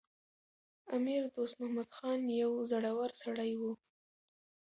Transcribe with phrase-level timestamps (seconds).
[0.95, 3.61] امیر دوست محمد خان یو زړور سړی و.